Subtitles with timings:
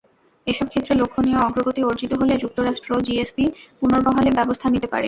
[0.47, 3.45] এসব ক্ষেত্রে লক্ষণীয় অগ্রগতি অর্জিত হলে যুক্তরাষ্ট্র জিএসপি
[3.79, 4.99] পুনর্বহালে ব্যবস্থা নিতে পারে।